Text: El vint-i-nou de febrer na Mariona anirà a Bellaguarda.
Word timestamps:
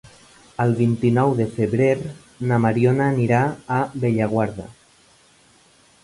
El 0.63 0.71
vint-i-nou 0.77 1.33
de 1.39 1.45
febrer 1.57 1.89
na 2.51 2.57
Mariona 2.63 3.09
anirà 3.15 3.41
a 3.75 3.77
Bellaguarda. 4.05 4.65